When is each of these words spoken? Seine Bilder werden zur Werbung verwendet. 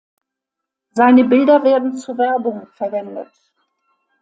Seine 0.95 1.25
Bilder 1.25 1.63
werden 1.63 1.95
zur 1.95 2.17
Werbung 2.17 2.65
verwendet. 2.73 3.29